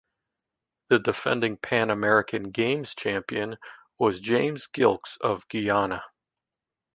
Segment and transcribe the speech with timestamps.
[0.87, 3.59] The defending Pan American Games champion
[3.99, 6.03] was James Gilkes of Guyana.